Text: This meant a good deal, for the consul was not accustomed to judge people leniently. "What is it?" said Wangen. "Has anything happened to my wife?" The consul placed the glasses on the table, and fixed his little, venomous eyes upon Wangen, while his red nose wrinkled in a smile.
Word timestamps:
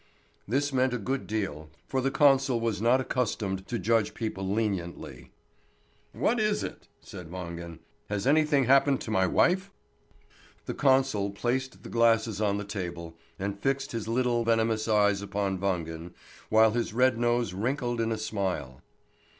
This 0.47 0.73
meant 0.73 0.95
a 0.95 0.97
good 0.97 1.27
deal, 1.27 1.69
for 1.85 2.01
the 2.01 2.09
consul 2.09 2.59
was 2.59 2.81
not 2.81 2.99
accustomed 2.99 3.67
to 3.67 3.77
judge 3.77 4.15
people 4.15 4.49
leniently. 4.51 5.29
"What 6.11 6.39
is 6.39 6.63
it?" 6.63 6.87
said 7.01 7.29
Wangen. 7.29 7.77
"Has 8.09 8.25
anything 8.25 8.63
happened 8.63 8.99
to 9.01 9.11
my 9.11 9.27
wife?" 9.27 9.69
The 10.65 10.73
consul 10.73 11.29
placed 11.29 11.83
the 11.83 11.89
glasses 11.89 12.41
on 12.41 12.57
the 12.57 12.63
table, 12.63 13.15
and 13.37 13.59
fixed 13.59 13.91
his 13.91 14.07
little, 14.07 14.43
venomous 14.43 14.87
eyes 14.87 15.21
upon 15.21 15.59
Wangen, 15.59 16.15
while 16.49 16.71
his 16.71 16.93
red 16.95 17.19
nose 17.19 17.53
wrinkled 17.53 18.01
in 18.01 18.11
a 18.11 18.17
smile. 18.17 18.81